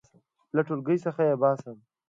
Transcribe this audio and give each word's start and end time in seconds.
•له 0.55 0.61
ټولګي 0.67 0.97
څخه 1.05 1.21
یې 1.29 1.35
باسم. 1.41 1.77